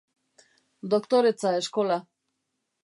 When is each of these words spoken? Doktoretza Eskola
Doktoretza 0.93 1.53
Eskola 1.61 2.01